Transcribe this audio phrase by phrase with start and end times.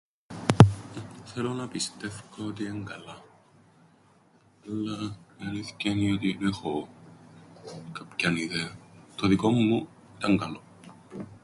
[1.25, 3.21] Θέλω να πιστεύκω ότι εν' καλά.
[4.69, 6.87] Αλλά η αλήθκεια ένι ότι εν έχω...
[7.91, 8.75] κάποιαν ιδέαν.
[9.15, 9.87] Το δικόν μου
[10.21, 10.61] εν' καλόν.